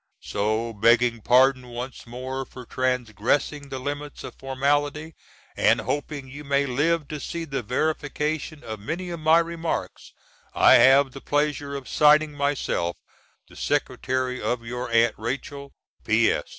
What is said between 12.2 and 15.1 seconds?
myself THE SECRETARY OF YOUR